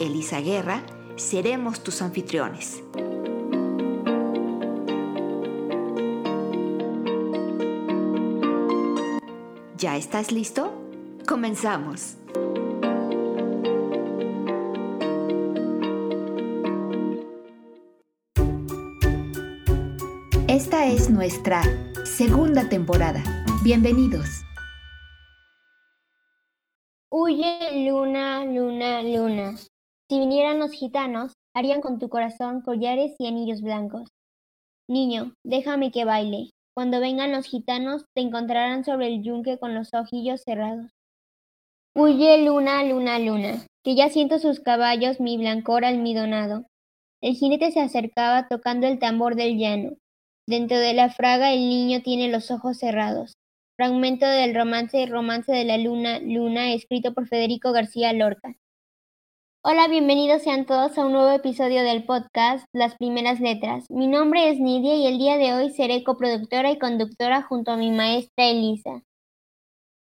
[0.00, 0.84] Elisa Guerra,
[1.16, 2.82] seremos tus anfitriones.
[9.76, 10.72] ¿Ya estás listo?
[11.26, 12.16] Comenzamos.
[20.48, 21.62] Esta es nuestra
[22.04, 23.22] segunda temporada.
[23.62, 24.28] Bienvenidos.
[27.10, 29.54] Huye, luna, luna, luna.
[30.10, 34.08] Si vinieran los gitanos, harían con tu corazón collares y anillos blancos.
[34.88, 36.50] Niño, déjame que baile.
[36.74, 40.90] Cuando vengan los gitanos, te encontrarán sobre el yunque con los ojillos cerrados.
[41.94, 46.64] Huye, luna, luna, luna, que ya siento sus caballos mi blancor almidonado.
[47.20, 49.96] El jinete se acercaba tocando el tambor del llano.
[50.46, 53.34] Dentro de la fraga el niño tiene los ojos cerrados.
[53.76, 58.54] Fragmento del romance Romance de la Luna, Luna, escrito por Federico García Lorca.
[59.70, 63.84] Hola, bienvenidos sean todos a un nuevo episodio del podcast Las Primeras Letras.
[63.90, 67.76] Mi nombre es Nidia y el día de hoy seré coproductora y conductora junto a
[67.76, 69.02] mi maestra Elisa.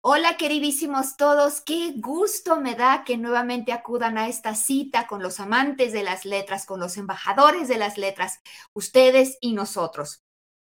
[0.02, 5.38] Hola queridísimos todos, qué gusto me da que nuevamente acudan a esta cita con los
[5.38, 8.40] amantes de las letras, con los embajadores de las letras,
[8.74, 10.24] ustedes y nosotros.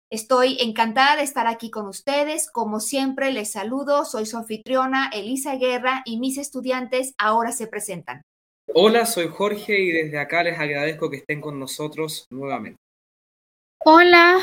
[0.10, 2.50] Estoy encantada de estar aquí con ustedes.
[2.50, 4.06] Como siempre, les saludo.
[4.06, 8.22] Soy su anfitriona, Elisa Guerra, y mis estudiantes ahora se presentan.
[8.74, 12.78] Hola, soy Jorge y desde acá les agradezco que estén con nosotros nuevamente.
[13.86, 14.40] Hola,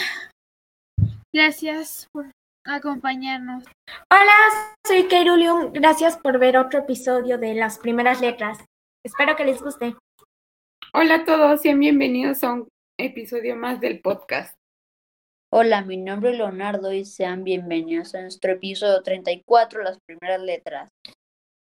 [1.32, 2.30] gracias por
[2.66, 3.64] acompañarnos.
[4.10, 5.72] Hola, soy Keirulium.
[5.72, 8.64] Gracias por ver otro episodio de Las Primeras Letras.
[9.04, 9.94] Espero que les guste.
[10.94, 14.54] Hola a todos y bienvenidos a un episodio más del podcast.
[15.52, 20.88] Hola, mi nombre es Leonardo y sean bienvenidos a nuestro episodio 34, las primeras letras.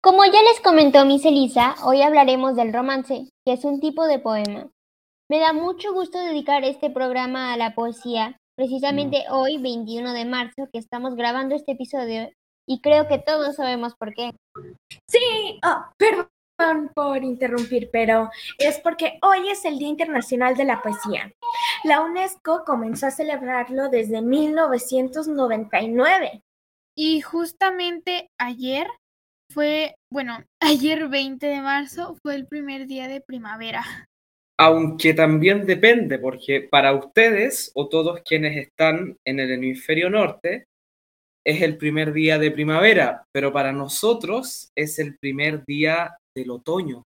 [0.01, 4.19] Como ya les comentó Miss Elisa, hoy hablaremos del romance, que es un tipo de
[4.19, 4.69] poema.
[5.29, 10.69] Me da mucho gusto dedicar este programa a la poesía, precisamente hoy, 21 de marzo,
[10.71, 12.29] que estamos grabando este episodio,
[12.67, 14.35] y creo que todos sabemos por qué.
[15.09, 16.29] Sí, oh, perdón
[16.93, 21.33] por interrumpir, pero es porque hoy es el Día Internacional de la Poesía.
[21.83, 26.43] La UNESCO comenzó a celebrarlo desde 1999.
[26.95, 28.87] Y justamente ayer
[29.53, 33.83] fue, bueno, ayer 20 de marzo fue el primer día de primavera.
[34.59, 40.65] Aunque también depende, porque para ustedes o todos quienes están en el hemisferio norte,
[41.45, 47.03] es el primer día de primavera, pero para nosotros es el primer día del otoño.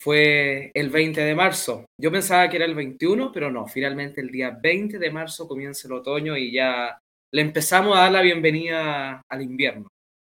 [0.00, 1.86] Fue el 20 de marzo.
[1.98, 5.88] Yo pensaba que era el 21, pero no, finalmente el día 20 de marzo comienza
[5.88, 6.98] el otoño y ya
[7.32, 9.88] le empezamos a dar la bienvenida al invierno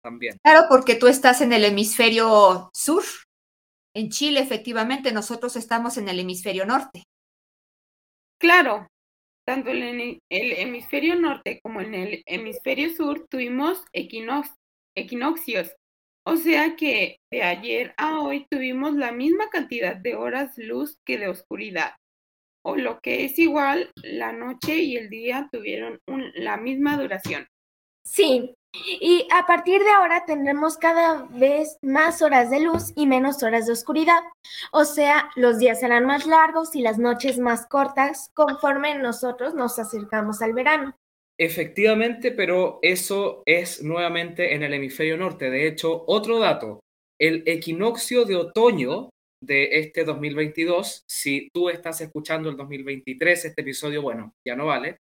[0.02, 0.36] también.
[0.42, 3.04] Claro, porque tú estás en el hemisferio sur.
[3.94, 7.04] En Chile, efectivamente, nosotros estamos en el hemisferio norte.
[8.38, 8.88] Claro,
[9.44, 15.74] tanto en el hemisferio norte como en el hemisferio sur tuvimos equinoccios
[16.24, 21.18] o sea que de ayer a hoy tuvimos la misma cantidad de horas luz que
[21.18, 21.94] de oscuridad.
[22.62, 25.98] O lo que es igual, la noche y el día tuvieron
[26.34, 27.46] la misma duración.
[28.04, 33.42] Sí, y a partir de ahora tendremos cada vez más horas de luz y menos
[33.42, 34.22] horas de oscuridad.
[34.72, 39.78] O sea, los días serán más largos y las noches más cortas conforme nosotros nos
[39.78, 40.94] acercamos al verano.
[41.38, 45.50] Efectivamente, pero eso es nuevamente en el hemisferio norte.
[45.50, 46.80] De hecho, otro dato,
[47.18, 49.10] el equinoccio de otoño
[49.42, 54.98] de este 2022, si tú estás escuchando el 2023, este episodio, bueno, ya no vale,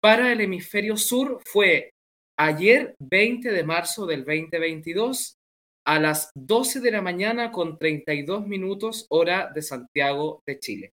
[0.00, 1.90] para el hemisferio sur fue
[2.38, 5.36] ayer 20 de marzo del 2022
[5.84, 10.92] a las 12 de la mañana con 32 minutos hora de Santiago de Chile.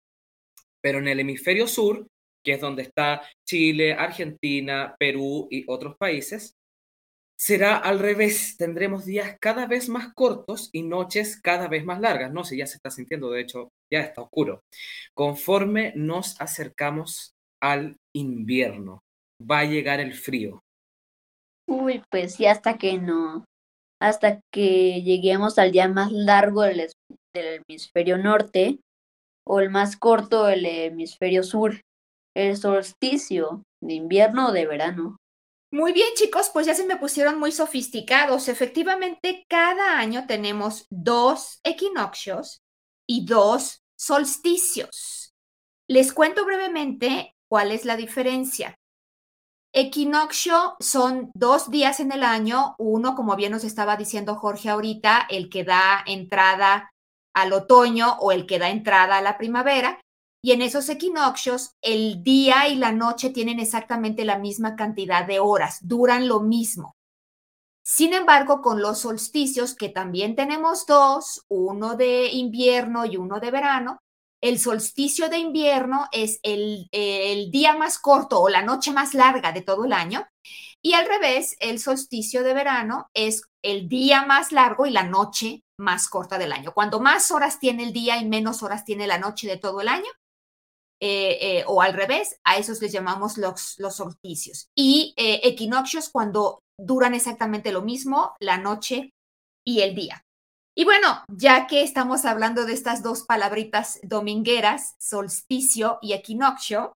[0.81, 2.07] Pero en el hemisferio sur
[2.44, 6.56] que es donde está Chile, Argentina, Perú y otros países,
[7.38, 8.56] será al revés.
[8.57, 12.31] Tendremos días cada vez más cortos y noches cada vez más largas.
[12.31, 14.63] No sé, ya se está sintiendo, de hecho, ya está oscuro.
[15.13, 19.03] Conforme nos acercamos al invierno,
[19.39, 20.62] va a llegar el frío.
[21.69, 23.45] Uy, pues ya hasta que no,
[24.01, 26.92] hasta que lleguemos al día más largo del,
[27.31, 28.80] del hemisferio norte
[29.45, 31.81] o el más corto del hemisferio sur,
[32.36, 35.18] el solsticio de invierno o de verano.
[35.71, 38.48] Muy bien, chicos, pues ya se me pusieron muy sofisticados.
[38.48, 42.62] Efectivamente, cada año tenemos dos equinoccios
[43.07, 45.36] y dos solsticios.
[45.88, 48.78] Les cuento brevemente cuál es la diferencia.
[49.71, 55.27] Equinoccio son dos días en el año, uno, como bien nos estaba diciendo Jorge ahorita,
[55.30, 56.92] el que da entrada
[57.36, 60.01] al otoño o el que da entrada a la primavera,
[60.42, 65.39] y en esos equinoccios el día y la noche tienen exactamente la misma cantidad de
[65.39, 66.95] horas, duran lo mismo.
[67.83, 73.51] Sin embargo, con los solsticios, que también tenemos dos, uno de invierno y uno de
[73.51, 74.00] verano,
[74.41, 76.89] el solsticio de invierno es el,
[77.51, 80.27] día más corto o la noche más larga de todo el año.
[80.81, 85.63] Y al revés, el solsticio de verano es el día más largo y la noche
[85.77, 86.74] más corta del año.
[86.74, 89.89] Cuando más horas tiene el día y menos horas tiene la noche de todo el
[89.89, 90.09] año,
[91.01, 94.69] eh, eh, o al revés, a esos les llamamos los, los solsticios.
[94.75, 99.13] Y eh, equinoccios cuando duran exactamente lo mismo, la noche
[99.65, 100.25] y el día.
[100.75, 106.94] Y bueno, ya que estamos hablando de estas dos palabritas domingueras, solsticio y equinoccio,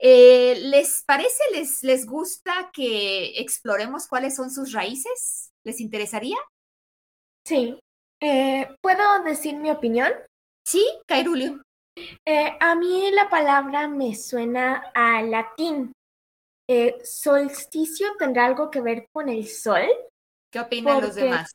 [0.00, 5.50] ¿les parece, les, les gusta que exploremos cuáles son sus raíces?
[5.64, 6.36] ¿Les interesaría?
[7.44, 7.78] Sí.
[8.80, 10.12] ¿Puedo decir mi opinión?
[10.64, 11.62] Sí, Cairulio.
[12.24, 15.92] Eh, a mí la palabra me suena a latín.
[16.68, 19.88] Eh, ¿Solsticio tendrá algo que ver con el sol?
[20.52, 21.50] ¿Qué opinan los demás?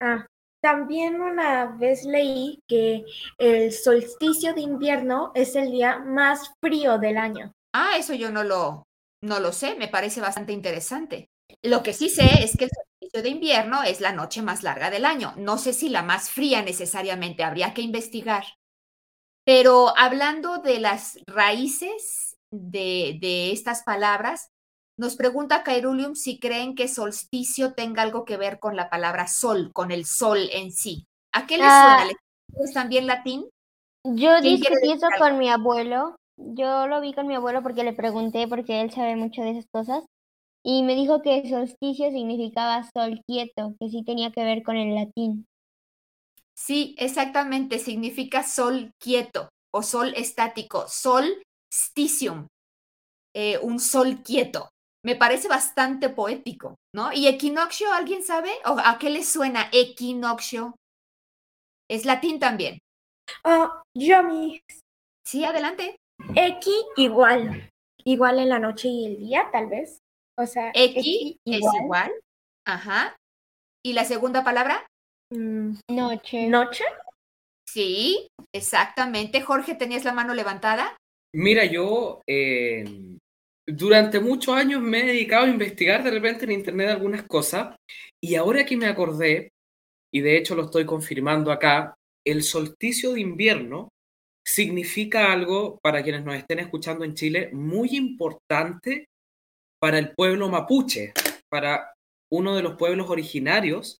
[0.00, 0.26] Ah,
[0.60, 3.04] también una vez leí que
[3.38, 7.52] el solsticio de invierno es el día más frío del año.
[7.72, 8.84] Ah, eso yo no lo,
[9.22, 11.28] no lo sé, me parece bastante interesante.
[11.62, 14.90] Lo que sí sé es que el solsticio de invierno es la noche más larga
[14.90, 15.34] del año.
[15.36, 18.44] No sé si la más fría necesariamente, habría que investigar.
[19.44, 24.50] Pero hablando de las raíces de, estas palabras,
[24.98, 29.70] nos pregunta Cairulium si creen que solsticio tenga algo que ver con la palabra sol,
[29.72, 31.06] con el sol en sí.
[31.32, 32.08] ¿A qué les suena?
[32.10, 32.62] Ah.
[32.62, 33.48] ¿Es también latín?
[34.04, 36.16] Yo discutí eso con mi abuelo.
[36.36, 39.66] Yo lo vi con mi abuelo porque le pregunté, porque él sabe mucho de esas
[39.70, 40.04] cosas.
[40.64, 44.94] Y me dijo que solsticio significaba sol quieto, que sí tenía que ver con el
[44.94, 45.46] latín.
[46.54, 51.24] Sí, exactamente, significa sol quieto o sol estático, sol
[51.72, 52.48] sticium,
[53.34, 54.68] eh, un sol quieto.
[55.04, 57.12] Me parece bastante poético, ¿no?
[57.12, 58.50] ¿Y equinoccio, alguien sabe?
[58.64, 60.74] ¿O a qué le suena equinoccio?
[61.88, 62.78] Es latín también.
[63.44, 64.60] Oh, yo mi.
[65.24, 65.96] Sí, adelante.
[66.34, 67.70] Equi igual.
[68.04, 69.98] Igual en la noche y el día, tal vez.
[70.36, 72.12] O sea, equi, es igual.
[72.66, 73.16] Ajá.
[73.84, 74.86] ¿Y la segunda palabra?
[75.30, 76.48] Mm, noche.
[76.48, 76.84] ¿Noche?
[77.68, 79.42] Sí, exactamente.
[79.42, 80.96] Jorge, ¿tenías la mano levantada?
[81.34, 82.84] Mira, yo eh,
[83.68, 87.76] durante muchos años me he dedicado a investigar de repente en Internet algunas cosas
[88.22, 89.52] y ahora que me acordé,
[90.12, 91.94] y de hecho lo estoy confirmando acá,
[92.26, 93.90] el solsticio de invierno
[94.44, 99.06] significa algo para quienes nos estén escuchando en Chile muy importante
[99.78, 101.12] para el pueblo mapuche,
[101.50, 101.92] para
[102.32, 103.98] uno de los pueblos originarios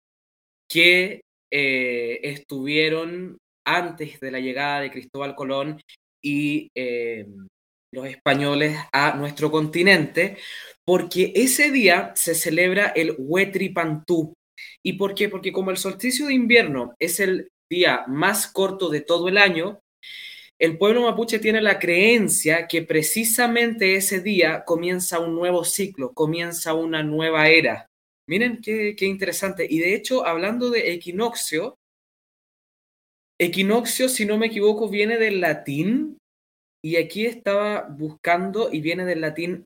[0.68, 1.20] que
[1.52, 5.80] eh, estuvieron antes de la llegada de Cristóbal Colón
[6.22, 7.26] y eh,
[7.92, 10.36] los españoles a nuestro continente,
[10.84, 14.34] porque ese día se celebra el Huetripantú.
[14.82, 15.28] ¿Y por qué?
[15.28, 19.80] Porque como el solsticio de invierno es el día más corto de todo el año,
[20.60, 26.74] el pueblo mapuche tiene la creencia que precisamente ese día comienza un nuevo ciclo, comienza
[26.74, 27.86] una nueva era.
[28.28, 29.66] Miren qué, interesante.
[29.68, 31.78] Y de hecho, hablando de equinoccio,
[33.38, 36.18] equinoccio, si no me equivoco, viene del latín.
[36.82, 39.64] Y aquí estaba buscando y viene del latín.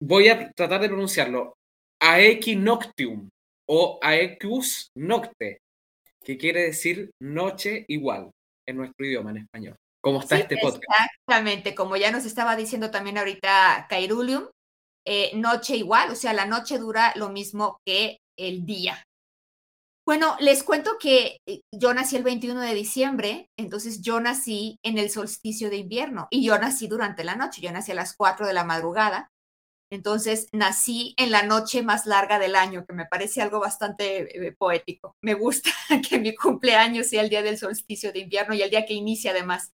[0.00, 1.54] Voy a tratar de pronunciarlo.
[2.00, 3.30] Aequinoctium
[3.66, 5.60] o aequus nocte,
[6.22, 8.30] que quiere decir noche igual
[8.66, 9.76] en nuestro idioma, en español.
[10.02, 10.84] ¿Cómo está este podcast?
[10.84, 14.48] Exactamente, como ya nos estaba diciendo también ahorita Cairulium,
[15.06, 19.02] eh, noche igual, o sea, la noche dura lo mismo que el día.
[20.06, 24.98] Bueno, les cuento que eh, yo nací el 21 de diciembre, entonces yo nací en
[24.98, 28.46] el solsticio de invierno y yo nací durante la noche, yo nací a las 4
[28.46, 29.30] de la madrugada,
[29.90, 34.52] entonces nací en la noche más larga del año, que me parece algo bastante eh,
[34.52, 35.16] poético.
[35.22, 35.70] Me gusta
[36.08, 39.30] que mi cumpleaños sea el día del solsticio de invierno y el día que inicia
[39.30, 39.72] además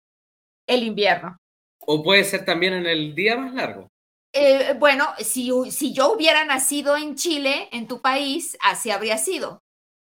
[0.67, 1.37] el invierno.
[1.81, 3.89] O puede ser también en el día más largo.
[4.33, 9.61] Eh, bueno, si, si yo hubiera nacido en Chile, en tu país, así habría sido.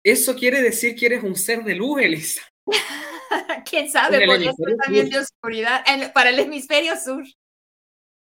[0.05, 2.41] Eso quiere decir que eres un ser de luz, Elisa.
[3.67, 4.17] ¿Quién sabe?
[4.19, 7.23] Ser hemisferio también de oscuridad en- para el hemisferio sur.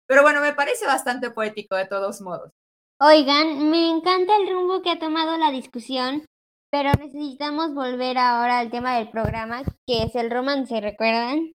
[0.05, 2.51] Pero bueno, me parece bastante poético de todos modos.
[2.99, 6.25] Oigan, me encanta el rumbo que ha tomado la discusión,
[6.69, 11.53] pero necesitamos volver ahora al tema del programa, que es el romance, ¿recuerdan?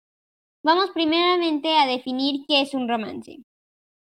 [0.64, 3.36] Vamos primeramente a definir qué es un romance.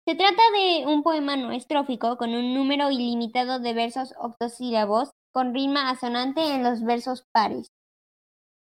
[0.05, 5.53] Se trata de un poema no estrófico con un número ilimitado de versos octosílabos con
[5.53, 7.71] rima asonante en los versos pares.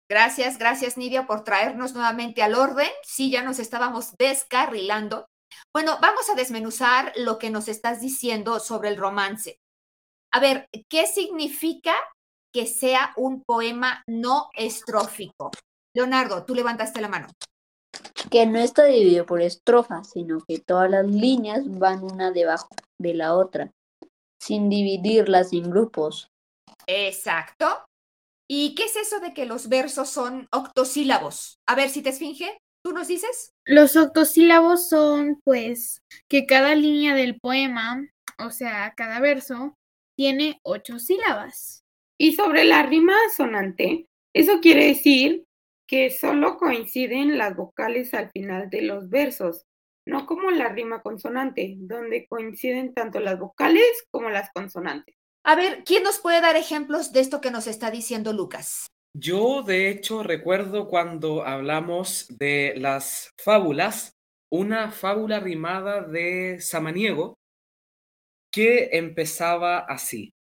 [0.10, 2.88] Gracias, gracias Nidia por traernos nuevamente al orden.
[3.04, 5.28] Sí, ya nos estábamos descarrilando.
[5.74, 9.60] Bueno, vamos a desmenuzar lo que nos estás diciendo sobre el romance.
[10.32, 11.94] A ver, ¿qué significa
[12.54, 15.52] que sea un poema no estrófico?
[15.94, 17.28] Leonardo, tú levantaste la mano.
[18.30, 23.14] Que no está dividido por estrofas, sino que todas las líneas van una debajo de
[23.14, 23.72] la otra,
[24.40, 26.30] sin dividirlas en grupos.
[26.88, 27.86] Exacto.
[28.50, 31.60] ¿Y qué es eso de que los versos son octosílabos?
[31.68, 33.54] A ver, si te esfinge, ¿tú nos dices?
[33.66, 38.08] Los octosílabos son, pues, que cada línea del poema,
[38.40, 39.76] o sea, cada verso,
[40.18, 41.84] tiene ocho sílabas.
[42.18, 45.44] Y sobre la rima asonante, eso quiere decir
[45.88, 49.66] que solo coinciden las vocales al final de los versos,
[50.06, 55.17] no como la rima consonante, donde coinciden tanto las vocales como las consonantes.
[55.50, 58.88] A ver, ¿quién nos puede dar ejemplos de esto que nos está diciendo Lucas?
[59.18, 64.12] Yo, de hecho, recuerdo cuando hablamos de las fábulas,
[64.52, 67.36] una fábula rimada de Samaniego
[68.52, 70.34] que empezaba así.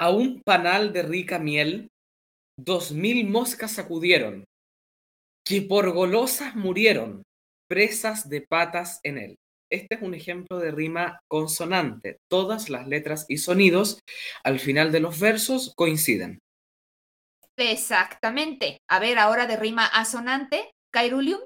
[0.00, 1.88] A un panal de rica miel,
[2.58, 4.44] dos mil moscas acudieron,
[5.46, 7.22] que por golosas murieron,
[7.68, 9.36] presas de patas en él.
[9.70, 12.18] Este es un ejemplo de rima consonante.
[12.30, 14.00] Todas las letras y sonidos
[14.44, 16.38] al final de los versos coinciden.
[17.56, 18.78] Exactamente.
[18.88, 21.40] A ver, ahora de rima asonante, Cairulium.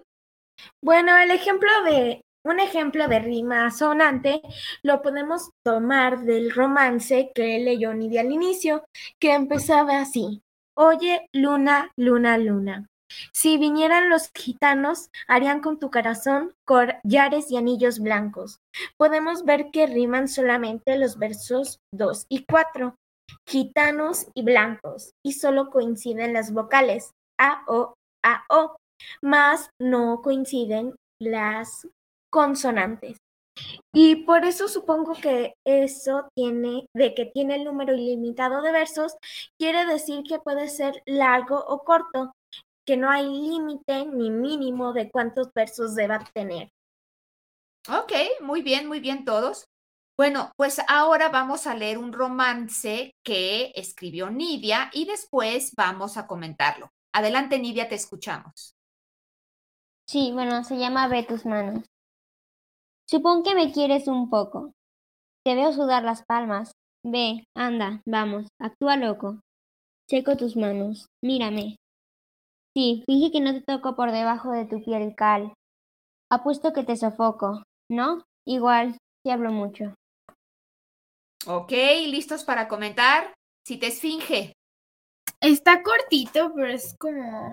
[0.83, 4.41] Bueno, el ejemplo de un ejemplo de rima asonante
[4.83, 8.85] lo podemos tomar del romance que leyó Nidia al inicio,
[9.19, 10.43] que empezaba así:
[10.75, 12.87] Oye, luna, luna, luna.
[13.33, 18.59] Si vinieran los gitanos, harían con tu corazón collares y anillos blancos.
[18.97, 22.95] Podemos ver que riman solamente los versos 2 y 4,
[23.49, 28.77] gitanos y blancos, y solo coinciden las vocales A, O, A, O,
[29.23, 31.89] más no coinciden las
[32.31, 33.17] consonantes.
[33.93, 39.17] Y por eso supongo que eso tiene, de que tiene el número ilimitado de versos,
[39.59, 42.33] quiere decir que puede ser largo o corto,
[42.87, 46.71] que no hay límite ni mínimo de cuántos versos deba tener.
[47.89, 49.67] Ok, muy bien, muy bien todos.
[50.17, 56.27] Bueno, pues ahora vamos a leer un romance que escribió Nidia y después vamos a
[56.27, 56.91] comentarlo.
[57.15, 58.75] Adelante, Nidia, te escuchamos.
[60.07, 61.87] Sí, bueno, se llama Ve tus manos.
[63.09, 64.75] Supón que me quieres un poco.
[65.43, 66.73] Te veo sudar las palmas.
[67.03, 69.41] Ve, anda, vamos, actúa loco.
[70.07, 71.80] Seco tus manos, mírame.
[72.77, 75.53] Sí, finge que no te toco por debajo de tu piel cal.
[76.31, 78.25] Apuesto que te sofoco, ¿no?
[78.47, 79.95] Igual, si hablo mucho.
[81.47, 81.73] Ok,
[82.07, 83.35] ¿listos para comentar?
[83.67, 84.53] Si te esfinge.
[85.41, 87.51] Está cortito, pero es como...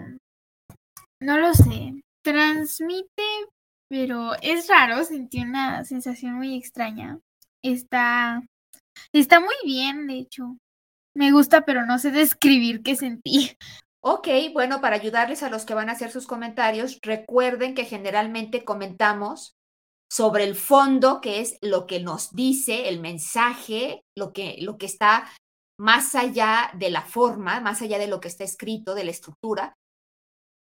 [1.19, 2.03] No lo sé.
[2.23, 3.23] Transmite,
[3.89, 5.03] pero es raro.
[5.03, 7.19] Sentí una sensación muy extraña.
[7.63, 8.43] Está...
[9.13, 10.57] Está muy bien, de hecho.
[11.15, 13.55] Me gusta, pero no sé describir qué sentí.
[14.09, 18.63] Ok, bueno, para ayudarles a los que van a hacer sus comentarios, recuerden que generalmente
[18.63, 19.57] comentamos
[20.09, 24.85] sobre el fondo, que es lo que nos dice el mensaje, lo que, lo que
[24.85, 25.29] está
[25.77, 29.73] más allá de la forma, más allá de lo que está escrito, de la estructura.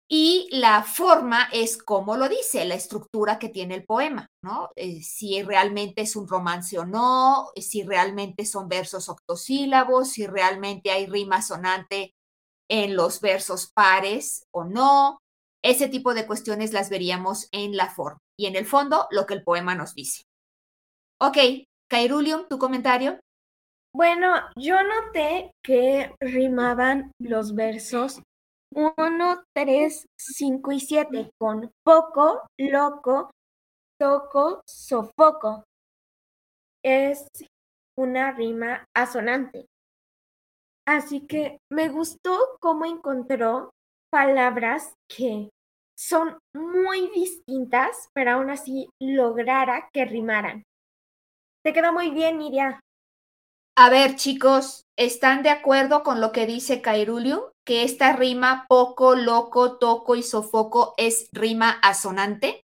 [0.10, 4.72] Y la forma es como lo dice, la estructura que tiene el poema, ¿no?
[4.76, 10.92] Eh, si realmente es un romance o no, si realmente son versos octosílabos, si realmente
[10.92, 12.12] hay rima sonante
[12.72, 15.20] en los versos pares o no.
[15.64, 19.36] Ese tipo de cuestiones las veríamos en la forma y en el fondo lo que
[19.36, 20.24] el poema nos dice.
[21.20, 21.38] Ok,
[21.90, 23.20] Cairulium, tu comentario.
[23.94, 28.22] Bueno, yo noté que rimaban los versos
[28.74, 33.32] 1, 3, 5 y 7 con poco, loco,
[34.00, 35.66] toco, sofoco.
[36.84, 37.28] Es
[37.98, 39.66] una rima asonante.
[40.88, 43.72] Así que me gustó cómo encontró
[44.12, 45.50] palabras que
[45.98, 50.64] son muy distintas, pero aún así lograra que rimaran.
[51.64, 52.80] Te quedó muy bien, Nidia.
[53.78, 57.42] A ver, chicos, ¿están de acuerdo con lo que dice Cairulium?
[57.66, 62.64] que esta rima poco, loco, toco y sofoco es rima asonante?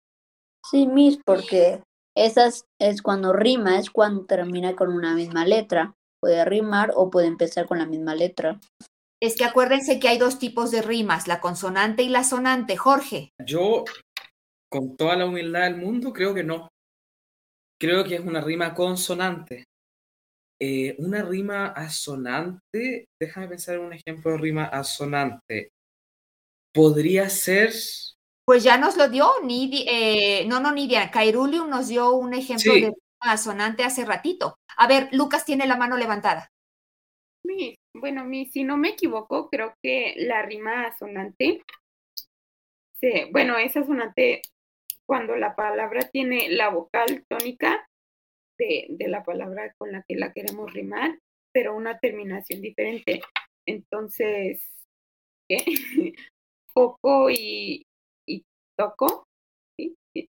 [0.70, 1.82] Sí, Miss, porque
[2.14, 5.94] esas es cuando rima, es cuando termina con una misma letra.
[6.22, 8.60] Puede rimar o puede empezar con la misma letra.
[9.20, 12.76] Es que acuérdense que hay dos tipos de rimas, la consonante y la sonante.
[12.76, 13.30] Jorge.
[13.44, 13.84] Yo,
[14.70, 16.68] con toda la humildad del mundo, creo que no.
[17.80, 19.64] Creo que es una rima consonante.
[20.60, 25.70] Eh, una rima asonante, déjame pensar en un ejemplo de rima asonante.
[26.72, 27.72] Podría ser.
[28.46, 32.72] Pues ya nos lo dio, Nidia, eh, no, no, Nidia, Cairulium nos dio un ejemplo
[32.72, 32.80] Sí.
[32.82, 34.58] de asonante hace ratito.
[34.76, 36.50] A ver, Lucas tiene la mano levantada.
[37.44, 41.62] Mi- bueno, mi, si no me equivoco, creo que la rima asonante,
[43.00, 44.42] se- bueno, es asonante
[45.06, 47.86] cuando la palabra tiene la vocal tónica
[48.58, 51.18] de, de la palabra con la que la queremos rimar,
[51.52, 53.22] pero una terminación diferente.
[53.66, 54.62] Entonces,
[55.48, 55.64] ¿qué?
[56.74, 57.86] Foco y,
[58.26, 58.44] y
[58.76, 59.26] toco,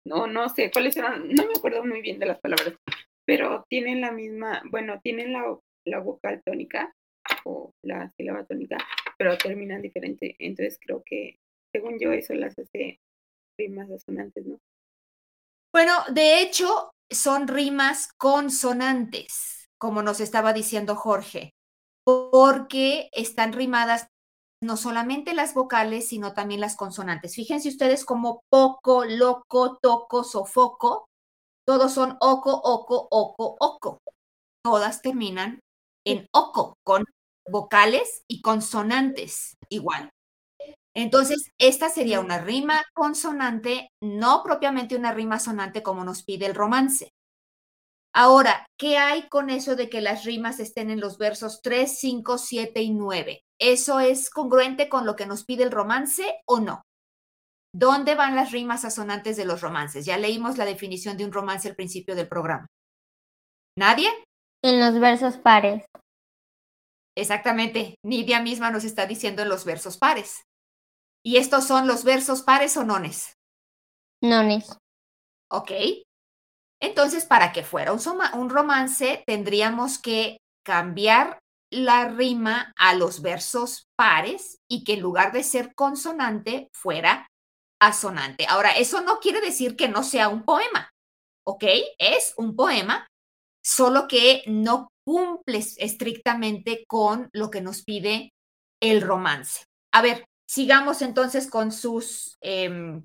[0.04, 2.74] No, no sé cuáles eran, no me acuerdo muy bien de las palabras,
[3.24, 6.94] pero tienen la misma, bueno, tienen la, la vocal tónica
[7.44, 8.78] o la sílaba tónica,
[9.18, 10.36] pero terminan diferente.
[10.38, 11.38] Entonces creo que,
[11.72, 13.00] según yo, eso las hace
[13.58, 14.58] rimas asonantes, ¿no?
[15.72, 21.54] Bueno, de hecho, son rimas consonantes, como nos estaba diciendo Jorge,
[22.04, 24.08] porque están rimadas
[24.62, 27.34] no solamente las vocales, sino también las consonantes.
[27.34, 31.06] Fíjense ustedes como poco, loco, toco, sofoco,
[31.66, 33.98] todos son oco, oco, oco, oco.
[34.62, 35.60] Todas terminan
[36.04, 37.04] en oco, con
[37.48, 40.10] vocales y consonantes igual.
[40.94, 46.54] Entonces, esta sería una rima consonante, no propiamente una rima sonante como nos pide el
[46.54, 47.10] romance.
[48.12, 52.38] Ahora, ¿qué hay con eso de que las rimas estén en los versos 3, 5,
[52.38, 53.42] 7 y 9?
[53.60, 56.82] ¿Eso es congruente con lo que nos pide el romance o no?
[57.72, 60.06] ¿Dónde van las rimas asonantes de los romances?
[60.06, 62.66] Ya leímos la definición de un romance al principio del programa.
[63.78, 64.08] ¿Nadie?
[64.64, 65.84] En los versos pares.
[67.16, 67.96] Exactamente.
[68.04, 70.42] Nidia misma nos está diciendo en los versos pares.
[71.24, 73.34] ¿Y estos son los versos pares o nones?
[74.22, 74.76] Nones.
[75.50, 75.70] ¿Ok?
[76.82, 81.38] Entonces, para que fuera un, soma- un romance, tendríamos que cambiar
[81.70, 87.28] la rima a los versos pares y que en lugar de ser consonante fuera
[87.80, 88.46] asonante.
[88.48, 90.90] Ahora, eso no quiere decir que no sea un poema,
[91.46, 91.64] ¿ok?
[91.98, 93.06] Es un poema,
[93.64, 98.32] solo que no cumple estrictamente con lo que nos pide
[98.80, 99.64] el romance.
[99.92, 103.04] A ver, sigamos entonces con sus, em,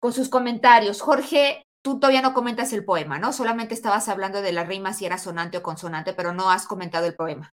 [0.00, 1.00] con sus comentarios.
[1.00, 3.32] Jorge, tú todavía no comentas el poema, ¿no?
[3.32, 7.06] Solamente estabas hablando de la rima si era sonante o consonante, pero no has comentado
[7.06, 7.52] el poema.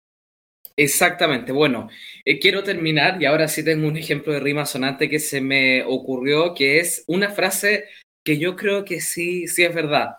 [0.78, 1.52] Exactamente.
[1.52, 1.90] Bueno,
[2.26, 5.84] eh, quiero terminar y ahora sí tengo un ejemplo de rima sonante que se me
[5.84, 7.86] ocurrió, que es una frase
[8.26, 10.16] que yo creo que sí, sí es verdad.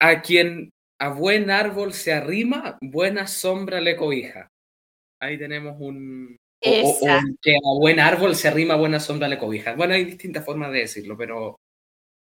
[0.00, 4.48] A quien a buen árbol se arrima, buena sombra le cobija.
[5.20, 6.36] Ahí tenemos un...
[6.64, 6.74] O, o-
[7.16, 7.22] o Esa.
[7.42, 9.74] que a buen árbol se arrima, buena sombra le cobija.
[9.74, 11.58] Bueno, hay distintas formas de decirlo, pero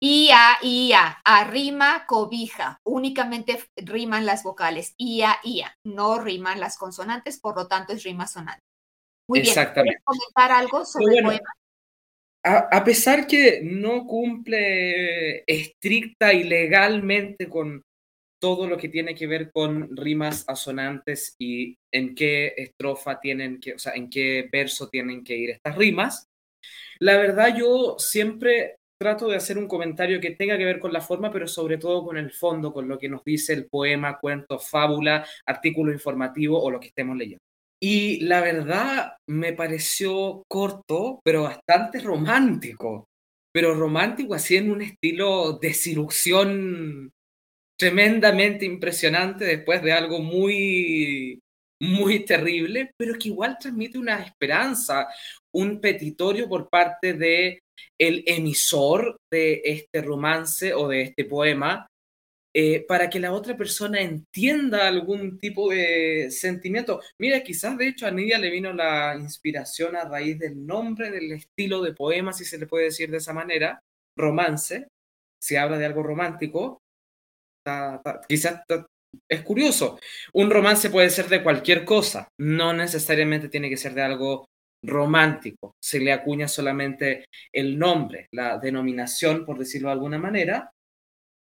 [0.06, 2.78] Ia, ia, arrima, cobija.
[2.84, 4.92] Únicamente riman las vocales.
[4.98, 5.74] Ia, ia.
[5.82, 8.60] No riman las consonantes, por lo tanto es rima sonante.
[9.26, 9.48] Muy bien.
[9.48, 10.02] Exactamente.
[10.04, 11.48] ¿Quieres comentar algo sobre el poema?
[12.44, 17.82] a, a pesar que no cumple estricta y legalmente con
[18.40, 23.72] todo lo que tiene que ver con rimas asonantes y en qué estrofa tienen que,
[23.72, 26.26] o sea, en qué verso tienen que ir estas rimas,
[26.98, 31.00] la verdad yo siempre trato de hacer un comentario que tenga que ver con la
[31.00, 34.58] forma, pero sobre todo con el fondo, con lo que nos dice el poema, cuento,
[34.58, 37.42] fábula, artículo informativo o lo que estemos leyendo.
[37.80, 43.08] Y la verdad me pareció corto, pero bastante romántico.
[43.52, 47.12] Pero romántico así en un estilo desilusión
[47.78, 51.40] tremendamente impresionante después de algo muy,
[51.90, 55.08] muy terrible, pero que igual transmite una esperanza,
[55.52, 57.60] un petitorio por parte de
[57.98, 61.86] el emisor de este romance o de este poema,
[62.56, 67.00] eh, para que la otra persona entienda algún tipo de sentimiento.
[67.18, 71.32] Mira, quizás de hecho a Nidia le vino la inspiración a raíz del nombre, del
[71.32, 73.80] estilo de poema, si se le puede decir de esa manera,
[74.16, 74.86] romance,
[75.42, 76.80] si habla de algo romántico,
[77.64, 78.62] ta- quizás
[79.28, 79.98] es curioso.
[80.32, 84.46] Un romance puede ser de cualquier cosa, no necesariamente tiene que ser de algo
[84.82, 85.74] romántico.
[85.82, 90.70] Se le acuña solamente el nombre, la denominación, por decirlo de alguna manera,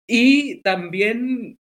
[0.08, 1.56] y también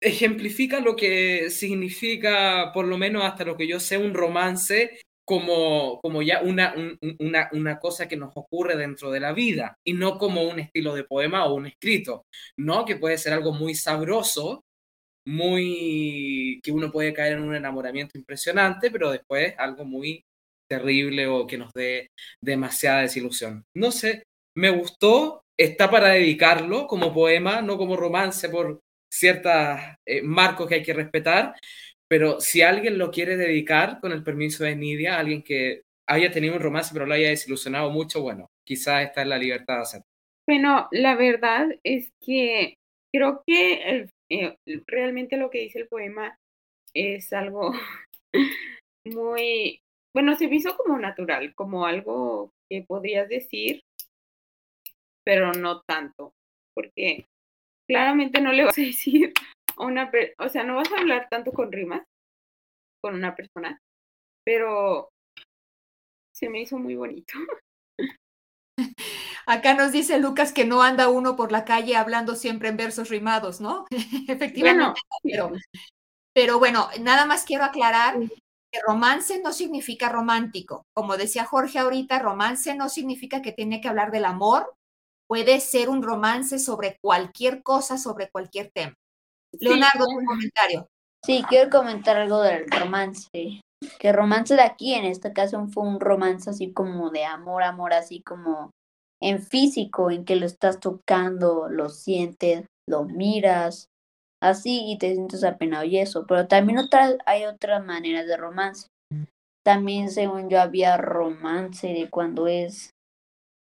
[0.00, 6.00] ejemplifica lo que significa, por lo menos hasta lo que yo sé, un romance como,
[6.00, 6.74] como ya una,
[7.20, 10.94] una, una, cosa que nos ocurre dentro de la vida y no como un estilo
[10.94, 12.84] de poema o un escrito, ¿no?
[12.84, 14.64] Que puede ser algo muy sabroso,
[15.26, 20.24] muy que uno puede caer en un enamoramiento impresionante, pero después algo muy
[20.68, 22.10] terrible o que nos dé
[22.42, 23.64] demasiada desilusión.
[23.76, 24.24] No sé,
[24.56, 28.80] me gustó, está para dedicarlo como poema, no como romance por
[29.12, 29.52] ciertos
[30.06, 31.54] eh, marcos que hay que respetar,
[32.08, 36.54] pero si alguien lo quiere dedicar con el permiso de Nidia, alguien que haya tenido
[36.54, 40.06] un romance pero lo haya desilusionado mucho, bueno, quizás está en la libertad de hacerlo.
[40.46, 42.74] Bueno, la verdad es que
[43.12, 46.38] creo que eh, realmente lo que dice el poema
[46.94, 47.72] es algo
[49.04, 49.80] muy,
[50.14, 53.82] bueno, se hizo como natural, como algo que podrías decir,
[55.24, 56.32] pero no tanto,
[56.74, 57.26] porque
[57.86, 59.32] claramente no le vas a decir
[59.76, 62.02] a una, o sea, no vas a hablar tanto con rimas
[63.02, 63.78] con una persona,
[64.46, 65.10] pero
[66.34, 67.34] se me hizo muy bonito.
[69.46, 73.08] Acá nos dice Lucas que no anda uno por la calle hablando siempre en versos
[73.08, 73.86] rimados, ¿no?
[74.28, 75.00] Efectivamente.
[75.22, 75.52] pero,
[76.34, 78.18] pero bueno, nada más quiero aclarar
[78.72, 80.86] que romance no significa romántico.
[80.94, 84.72] Como decía Jorge ahorita, romance no significa que tiene que hablar del amor.
[85.28, 88.94] Puede ser un romance sobre cualquier cosa, sobre cualquier tema.
[89.60, 90.88] Leonardo, un comentario.
[91.24, 93.28] Sí, quiero comentar algo del romance.
[93.98, 97.92] Que romance de aquí, en esta ocasión, fue un romance así como de amor, amor,
[97.92, 98.70] así como
[99.22, 103.88] en físico, en que lo estás tocando, lo sientes, lo miras,
[104.42, 106.26] así y te sientes apenado y eso.
[106.26, 108.88] Pero también otra, hay otras maneras de romance.
[109.64, 112.90] También, según yo, había romance de cuando es,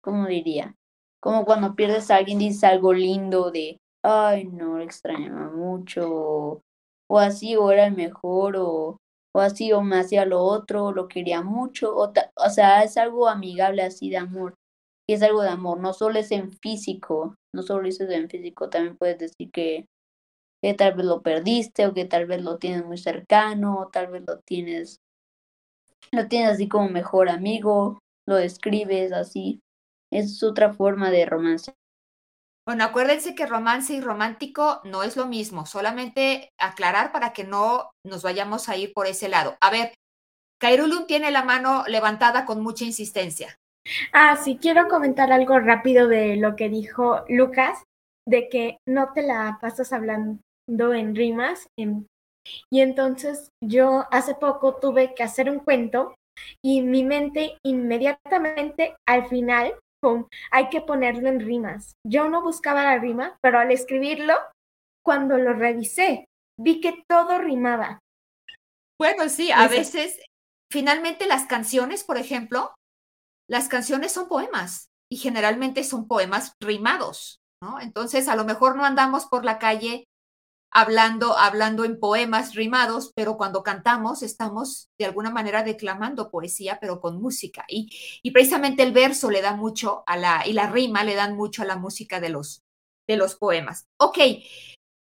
[0.02, 0.74] ¿cómo diría?
[1.22, 6.60] Como cuando pierdes a alguien, dices algo lindo de, ay, no, extrañaba mucho,
[7.08, 8.96] o así, o era el mejor, o,
[9.32, 13.28] o así, o me hacía lo otro, lo quería mucho, o, o sea, es algo
[13.28, 14.54] amigable así de amor
[15.08, 18.68] y es algo de amor, no solo es en físico, no solo es en físico,
[18.68, 19.86] también puedes decir que,
[20.62, 24.08] que tal vez lo perdiste o que tal vez lo tienes muy cercano, o tal
[24.08, 25.00] vez lo tienes,
[26.12, 29.60] lo tienes así como mejor amigo, lo describes así.
[30.12, 31.74] Es otra forma de romance.
[32.66, 37.92] Bueno, acuérdense que romance y romántico no es lo mismo, solamente aclarar para que no
[38.04, 39.56] nos vayamos a ir por ese lado.
[39.60, 39.94] A ver,
[40.58, 43.56] Kairulun tiene la mano levantada con mucha insistencia.
[44.12, 47.82] Ah, sí, quiero comentar algo rápido de lo que dijo Lucas,
[48.26, 51.68] de que no te la pasas hablando en rimas.
[52.70, 56.14] Y entonces yo hace poco tuve que hacer un cuento
[56.64, 59.74] y mi mente inmediatamente al final,
[60.52, 61.94] hay que ponerlo en rimas.
[62.06, 64.34] Yo no buscaba la rima, pero al escribirlo,
[65.04, 66.26] cuando lo revisé,
[66.60, 67.98] vi que todo rimaba.
[69.00, 70.20] Bueno, sí, a veces,
[70.72, 72.72] finalmente las canciones, por ejemplo,
[73.48, 77.80] las canciones son poemas y generalmente son poemas rimados, ¿no?
[77.80, 80.04] Entonces, a lo mejor no andamos por la calle
[80.72, 87.00] hablando, hablando en poemas rimados, pero cuando cantamos estamos de alguna manera declamando poesía, pero
[87.00, 87.64] con música.
[87.68, 87.88] Y,
[88.22, 91.62] y precisamente el verso le da mucho a la, y la rima le dan mucho
[91.62, 92.62] a la música de los,
[93.08, 93.86] de los poemas.
[93.98, 94.18] Ok,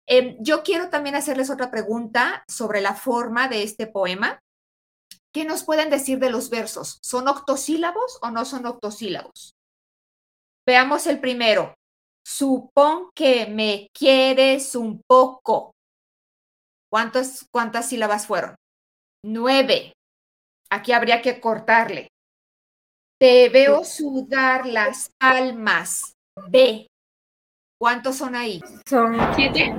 [0.08, 4.40] em, yo quiero también hacerles otra pregunta sobre la forma de este poema.
[5.34, 7.00] ¿Qué nos pueden decir de los versos?
[7.02, 9.56] ¿Son octosílabos o no son octosílabos?
[10.66, 11.74] Veamos el primero.
[12.24, 15.72] Supón que me quieres un poco.
[16.92, 18.56] ¿Cuántas, cuántas sílabas fueron?
[19.26, 19.94] Nueve.
[20.70, 22.10] Aquí habría que cortarle.
[23.20, 26.14] Te veo sudar las palmas.
[26.50, 26.88] B.
[27.80, 28.62] ¿Cuántos son ahí?
[28.88, 29.74] Son siete.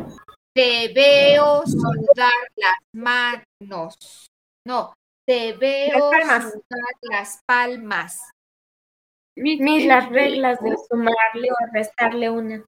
[0.52, 4.28] Te veo sudar las manos.
[4.66, 4.92] No,
[5.26, 6.52] te veo las
[7.02, 8.20] las palmas.
[9.36, 12.64] Mis, las reglas de sumarle o restarle una.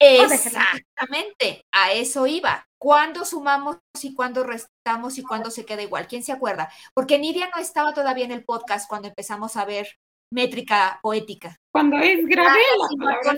[0.00, 2.66] Exactamente, a eso iba.
[2.78, 6.06] ¿Cuándo sumamos y cuándo restamos y cuándo se queda igual?
[6.08, 6.72] ¿Quién se acuerda?
[6.94, 9.88] Porque Nidia no estaba todavía en el podcast cuando empezamos a ver
[10.32, 11.56] métrica poética.
[11.70, 13.34] Cuando es grave, ah,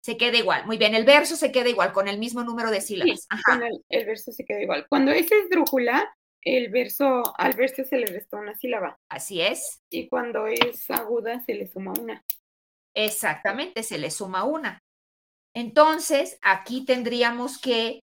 [0.00, 0.66] se queda igual.
[0.66, 3.26] Muy bien, el verso se queda igual, con el mismo número de sílabas.
[3.88, 4.86] el, verso se queda igual.
[4.88, 8.96] Cuando es esdrújula, el verso, al verso se le resta una sílaba.
[9.10, 9.80] Así es.
[9.90, 12.22] Y cuando es aguda se le suma una.
[12.94, 14.80] Exactamente, se le suma una.
[15.54, 18.00] Entonces, aquí tendríamos que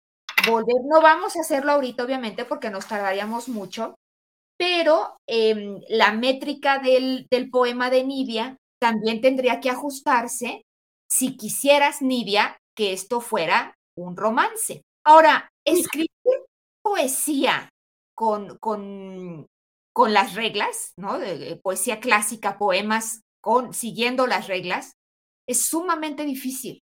[0.47, 3.95] volver, no vamos a hacerlo ahorita, obviamente, porque nos tardaríamos mucho,
[4.57, 10.63] pero em, la métrica del, del poema de Nidia también tendría que ajustarse
[11.09, 14.81] si quisieras, Nidia, que esto fuera un romance.
[15.05, 16.09] Ahora, escribir
[16.83, 17.69] poesía
[18.21, 19.49] con, con
[19.93, 21.19] con las reglas, ¿no?
[21.19, 24.97] De, poesía clásica, poemas con siguiendo las reglas,
[25.47, 26.83] es sumamente difícil,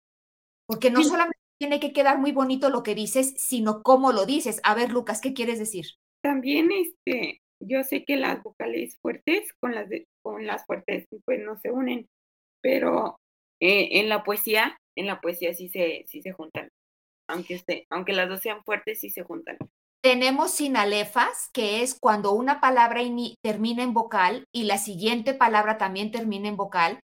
[0.66, 4.60] porque no solamente tiene que quedar muy bonito lo que dices, sino cómo lo dices.
[4.64, 5.86] A ver, Lucas, ¿qué quieres decir?
[6.22, 9.88] También, este, yo sé que las vocales fuertes con las
[10.22, 12.08] con las fuertes, pues no se unen,
[12.62, 13.20] pero
[13.60, 16.70] eh, en la poesía, en la poesía sí se, sí se juntan,
[17.28, 19.58] aunque esté, aunque las dos sean fuertes, sí se juntan.
[20.06, 23.02] Tenemos sinalefas, que es cuando una palabra
[23.42, 27.00] termina en vocal y la siguiente palabra también termina en vocal.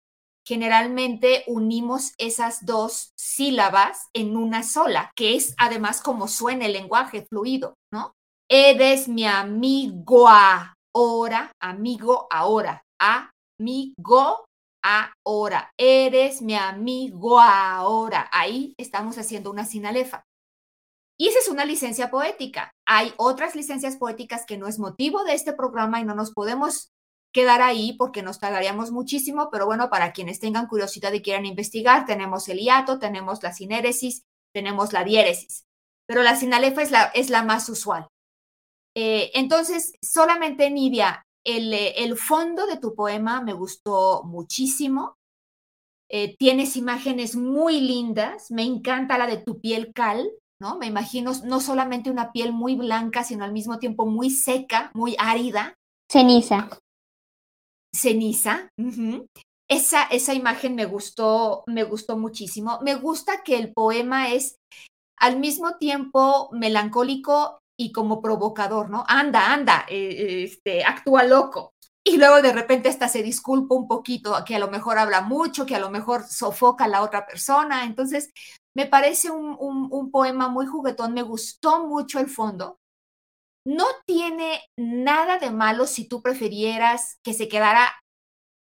[0.47, 7.25] Generalmente unimos esas dos sílabas en una sola, que es además como suena el lenguaje
[7.25, 8.13] fluido, ¿no?
[8.51, 14.45] Eres mi amigo ahora, amigo ahora, amigo
[14.83, 18.29] ahora, eres mi amigo ahora.
[18.31, 20.23] Ahí estamos haciendo una sinalefa.
[21.21, 22.75] Y esa es una licencia poética.
[22.87, 26.95] Hay otras licencias poéticas que no es motivo de este programa y no nos podemos
[27.31, 32.07] quedar ahí porque nos tardaríamos muchísimo, pero bueno, para quienes tengan curiosidad y quieran investigar,
[32.07, 35.67] tenemos el hiato, tenemos la sinéresis, tenemos la diéresis,
[36.07, 38.09] pero la sinalefa es la, es la más usual.
[38.97, 45.19] Eh, entonces, solamente Nidia, el, eh, el, fondo de tu poema me gustó muchísimo.
[46.09, 50.27] Eh, tienes imágenes muy lindas, me encanta la de tu piel cal,
[50.61, 50.79] ¿no?
[50.79, 55.17] Me imagino no solamente una piel muy blanca, sino al mismo tiempo muy seca, muy
[55.19, 55.75] árida.
[56.11, 56.69] Ceniza.
[57.95, 58.69] Ceniza.
[59.69, 62.79] esa, esa imagen me gustó, me gustó muchísimo.
[62.83, 64.57] Me gusta que el poema es
[65.19, 69.05] al mismo tiempo melancólico y como provocador, ¿no?
[69.09, 71.73] Anda, anda, eh, este, actúa loco.
[72.05, 75.67] Y luego de repente hasta se disculpa un poquito, que a lo mejor habla mucho,
[75.67, 77.85] que a lo mejor sofoca a la otra persona.
[77.85, 78.31] Entonces,
[78.77, 82.79] me parece un, poema muy juguetón, me gustó mucho el fondo.
[83.67, 87.93] No tiene nada de malo si tú prefirieras que se quedara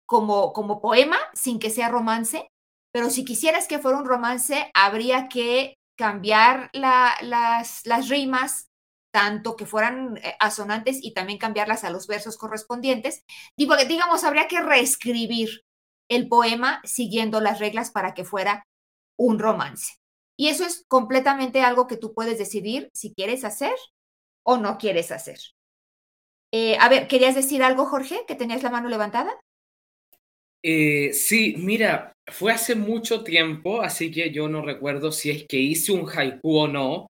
[0.06, 2.48] como, como poema sin que sea romance,
[2.92, 8.68] pero si quisieras que fuera un romance, habría que cambiar las, las rimas,
[9.12, 13.24] tanto que fueran eh, asonantes y también cambiarlas a los versos correspondientes.
[13.56, 15.62] Digo, digamos, habría que reescribir
[16.08, 18.64] el poema siguiendo las reglas para que fuera
[19.18, 19.99] un romance.
[20.40, 23.74] Y eso es completamente algo que tú puedes decidir si quieres hacer
[24.42, 25.38] o no quieres hacer.
[26.50, 28.24] Eh, a ver, ¿querías decir algo, Jorge?
[28.26, 29.38] ¿Que tenías la mano levantada?
[30.62, 35.58] Eh, sí, mira, fue hace mucho tiempo, así que yo no recuerdo si es que
[35.58, 37.06] hice un haiku o no,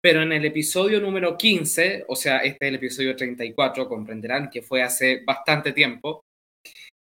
[0.00, 4.62] pero en el episodio número 15, o sea, este es el episodio 34, comprenderán que
[4.62, 6.22] fue hace bastante tiempo,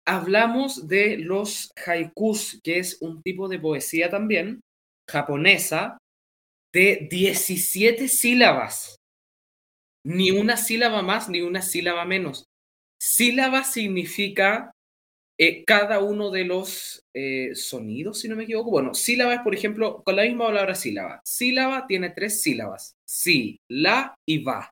[0.07, 4.59] hablamos de los haikus, que es un tipo de poesía también,
[5.11, 5.97] japonesa
[6.73, 8.95] de 17 sílabas.
[10.03, 12.45] Ni una sílaba más, ni una sílaba menos.
[12.99, 14.71] Sílaba significa
[15.37, 18.71] eh, cada uno de los eh, sonidos, si no me equivoco.
[18.71, 21.21] Bueno, sílaba es, por ejemplo, con la misma palabra sílaba.
[21.25, 22.93] Sílaba tiene tres sílabas.
[23.05, 24.71] Sí, la y va.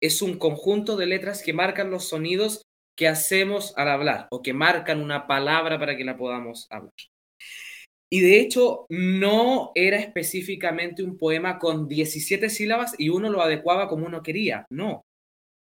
[0.00, 2.62] Es un conjunto de letras que marcan los sonidos
[2.96, 6.92] que hacemos al hablar o que marcan una palabra para que la podamos hablar.
[8.10, 13.88] Y de hecho, no era específicamente un poema con 17 sílabas y uno lo adecuaba
[13.88, 15.02] como uno quería, no,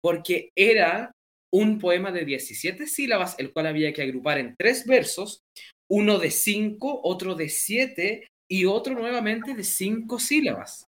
[0.03, 1.12] porque era
[1.53, 5.41] un poema de 17 sílabas, el cual había que agrupar en tres versos,
[5.89, 10.87] uno de cinco, otro de siete y otro nuevamente de cinco sílabas.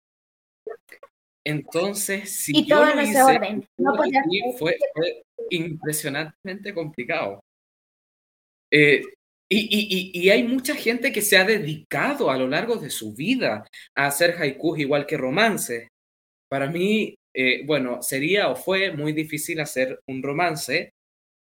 [1.44, 3.68] Entonces, si y todo en ese orden.
[3.78, 3.94] No
[4.58, 7.40] fue, fue, impresionantemente complicado.
[8.70, 9.02] Eh,
[9.52, 14.06] y, hay mucha gente que se ha dedicado a lo largo de su vida a
[14.06, 15.88] hacer haikus igual que romance.
[16.48, 20.90] Para mí, eh, bueno, sería o fue muy difícil hacer un romance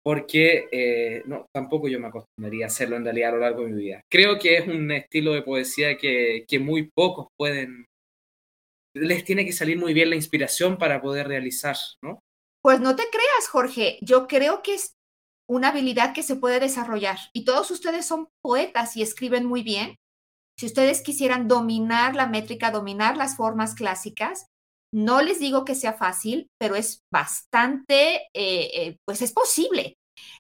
[0.05, 3.71] porque eh, no, tampoco yo me acostumbraría a hacerlo en realidad a lo largo de
[3.71, 4.03] mi vida.
[4.11, 7.87] Creo que es un estilo de poesía que, que muy pocos pueden,
[8.95, 12.21] les tiene que salir muy bien la inspiración para poder realizar, ¿no?
[12.63, 13.99] Pues no te creas, Jorge.
[14.01, 14.95] Yo creo que es
[15.49, 17.19] una habilidad que se puede desarrollar.
[17.33, 19.97] Y todos ustedes son poetas y escriben muy bien.
[20.59, 24.47] Si ustedes quisieran dominar la métrica, dominar las formas clásicas,
[24.95, 29.97] no les digo que sea fácil, pero es bastante, eh, eh, pues es posible.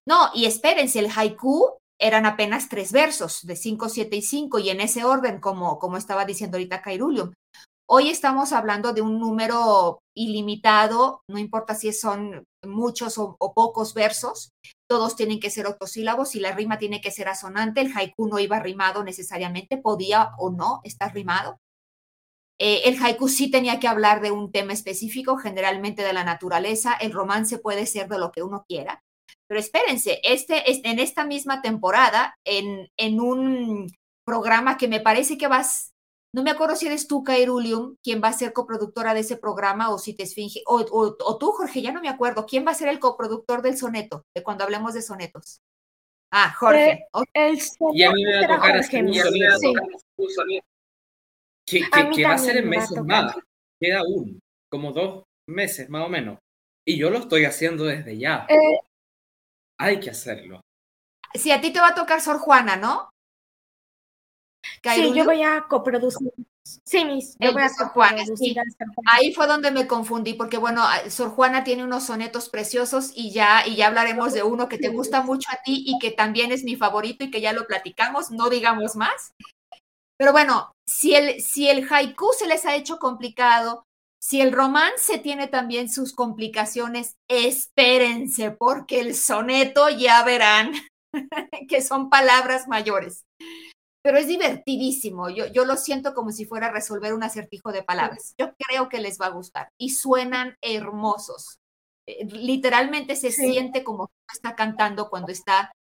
[0.06, 4.70] No, y espérense, el haiku eran apenas tres versos, de 5, 7 y 5, y
[4.70, 7.32] en ese orden, como, como estaba diciendo ahorita Kairulium.
[7.86, 14.52] Hoy estamos hablando de un número ilimitado, no importa si son muchos o, pocos versos,
[14.88, 17.80] todos tienen que ser octosílabos y la rima tiene que ser asonante.
[17.80, 21.58] El haiku no iba rimado necesariamente, podía o no estar rimado.
[22.58, 26.94] Eh, el haiku sí tenía que hablar de un tema específico, generalmente de la naturaleza.
[26.94, 29.02] El romance puede ser de lo que uno quiera.
[29.46, 33.90] Pero espérense, este, en esta misma temporada, en, en un
[34.24, 35.93] programa que me parece que vas,
[36.34, 39.90] no me acuerdo si eres tú, Kairulium, quien va a ser coproductora de ese programa,
[39.90, 42.74] o si te esfinge, o, o, tú, Jorge, ya no me acuerdo, ¿quién va a
[42.74, 45.60] ser el coproductor del soneto, de cuando hablemos de sonetos?
[46.32, 46.90] Ah, Jorge.
[46.90, 47.58] Eh, el
[47.92, 50.66] y a mí me va a tocar hacer un soneto.
[51.64, 53.36] Que, que, va a ser en meses más.
[53.80, 56.40] Queda aún, como dos meses más o menos.
[56.84, 58.44] Y yo lo estoy haciendo desde ya.
[58.48, 58.80] Eh,
[59.78, 60.60] Hay que hacerlo.
[61.32, 63.13] Si a ti te va a tocar Sor Juana, ¿no?
[64.82, 66.32] Sí, yo voy a coproducir.
[66.84, 68.22] Sí, mis, yo voy a Sor Juana,
[69.06, 73.66] Ahí fue donde me confundí, porque bueno, Sor Juana tiene unos sonetos preciosos y ya,
[73.66, 76.64] y ya hablaremos de uno que te gusta mucho a ti y que también es
[76.64, 79.32] mi favorito y que ya lo platicamos, no digamos más.
[80.16, 83.84] Pero bueno, si el, si el haiku se les ha hecho complicado,
[84.18, 90.72] si el romance tiene también sus complicaciones, espérense, porque el soneto ya verán
[91.68, 93.24] que son palabras mayores
[94.04, 95.30] pero es divertidísimo.
[95.30, 98.34] Yo, yo lo siento como si fuera a resolver un acertijo de palabras.
[98.38, 101.58] Yo creo que les va a gustar y suenan hermosos.
[102.06, 105.72] Eh, literalmente se siente como está cantando cuando está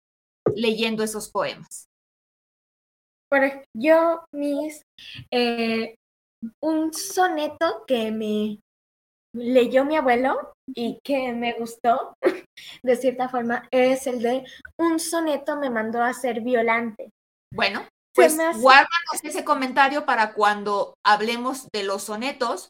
[0.55, 1.89] leyendo esos poemas.
[3.29, 3.41] Por
[3.75, 4.83] yo, mis,
[5.29, 5.95] eh,
[6.61, 8.59] un soneto que me
[9.35, 12.15] leyó mi abuelo y que me gustó,
[12.83, 14.45] de cierta forma, es el de
[14.77, 17.09] un soneto me mandó a ser violante.
[17.53, 22.69] Bueno, pues guárdanos ese comentario para cuando hablemos de los sonetos,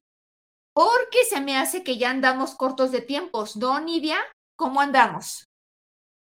[0.73, 4.17] porque se me hace que ya andamos cortos de tiempos, ¿no, Nidia?
[4.57, 5.45] ¿Cómo andamos?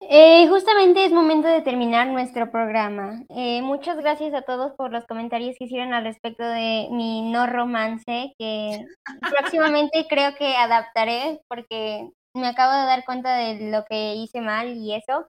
[0.09, 3.23] Eh, justamente es momento de terminar nuestro programa.
[3.29, 7.47] Eh, muchas gracias a todos por los comentarios que hicieron al respecto de mi no
[7.47, 8.85] romance, que
[9.57, 14.77] próximamente creo que adaptaré porque me acabo de dar cuenta de lo que hice mal
[14.77, 15.29] y eso.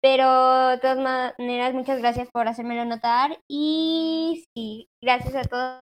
[0.00, 5.80] Pero de todas maneras, muchas gracias por hacérmelo notar y sí, gracias a todos.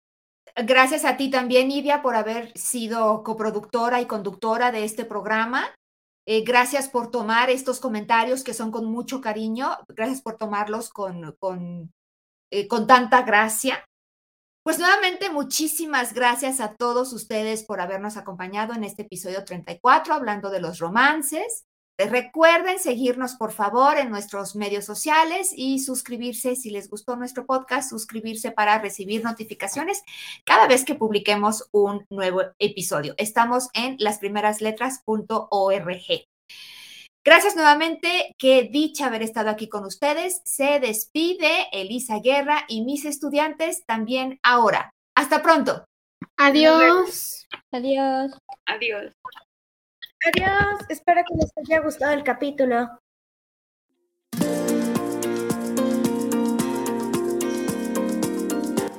[0.54, 5.74] Gracias a ti también, Nidia, por haber sido coproductora y conductora de este programa.
[6.26, 9.78] Eh, gracias por tomar estos comentarios que son con mucho cariño.
[9.88, 11.90] Gracias por tomarlos con, con,
[12.50, 13.82] eh, con tanta gracia.
[14.62, 20.50] Pues nuevamente, muchísimas gracias a todos ustedes por habernos acompañado en este episodio 34, hablando
[20.50, 21.64] de los romances.
[21.98, 27.90] Recuerden seguirnos, por favor, en nuestros medios sociales y suscribirse si les gustó nuestro podcast,
[27.90, 30.02] suscribirse para recibir notificaciones
[30.44, 33.14] cada vez que publiquemos un nuevo episodio.
[33.18, 36.26] Estamos en lasprimerasletras.org.
[37.24, 40.40] Gracias nuevamente, qué dicha haber estado aquí con ustedes.
[40.44, 44.90] Se despide Elisa Guerra y mis estudiantes también ahora.
[45.14, 45.84] Hasta pronto.
[46.36, 47.46] Adiós.
[47.70, 48.32] Adiós.
[48.66, 49.12] Adiós.
[50.24, 52.88] Adiós, espero que les haya gustado el capítulo.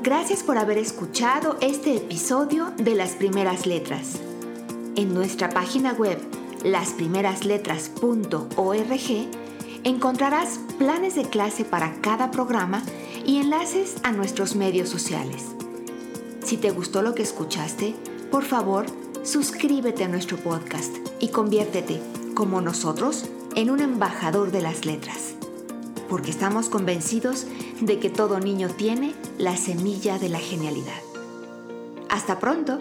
[0.01, 4.19] Gracias por haber escuchado este episodio de Las Primeras Letras.
[4.97, 6.19] En nuestra página web
[6.65, 9.29] lasprimerasletras.org
[9.85, 12.83] encontrarás planes de clase para cada programa
[13.25, 15.55] y enlaces a nuestros medios sociales.
[16.43, 17.95] Si te gustó lo que escuchaste,
[18.29, 18.87] por favor,
[19.23, 22.01] suscríbete a nuestro podcast y conviértete,
[22.35, 25.35] como nosotros, en un embajador de las letras.
[26.09, 27.45] Porque estamos convencidos
[27.79, 31.01] de que todo niño tiene la semilla de la genialidad.
[32.09, 32.79] Hasta pronto.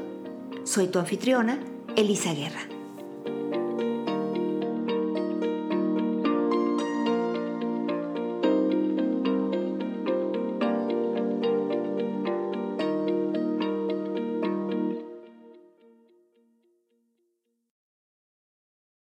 [0.64, 1.60] Soy tu anfitriona,
[1.96, 2.71] Elisa Guerra.